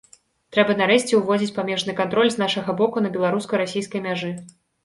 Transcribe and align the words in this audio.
Трэба 0.55 0.75
нарэшце 0.79 1.19
ўводзіць 1.19 1.53
памежны 1.59 1.95
кантроль 2.01 2.31
з 2.37 2.41
нашага 2.45 2.77
боку 2.83 3.07
на 3.07 3.15
беларуска-расійскай 3.19 4.05
мяжы. 4.09 4.35